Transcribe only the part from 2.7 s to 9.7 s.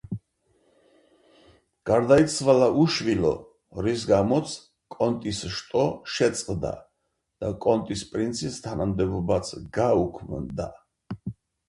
უშვილო, რის გამოც კონტის შტო შეწყდა და კონტის პრინცის თანამდებობაც